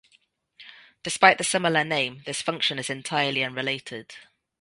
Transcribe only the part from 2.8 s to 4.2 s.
entirely unrelated.